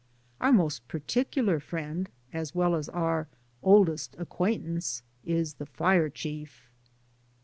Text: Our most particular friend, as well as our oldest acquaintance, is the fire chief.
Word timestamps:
Our 0.39 0.51
most 0.51 0.87
particular 0.87 1.59
friend, 1.59 2.09
as 2.33 2.55
well 2.55 2.73
as 2.73 2.89
our 2.89 3.27
oldest 3.61 4.15
acquaintance, 4.17 5.03
is 5.23 5.53
the 5.53 5.67
fire 5.67 6.09
chief. 6.09 6.71